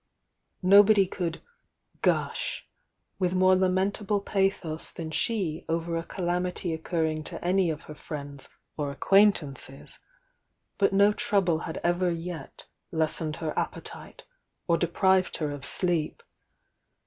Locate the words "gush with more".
2.01-3.55